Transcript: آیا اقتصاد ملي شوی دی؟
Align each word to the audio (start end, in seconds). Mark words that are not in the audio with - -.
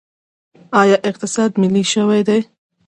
آیا 0.81 0.97
اقتصاد 1.09 1.51
ملي 1.61 1.83
شوی 1.93 2.21
دی؟ 2.27 2.39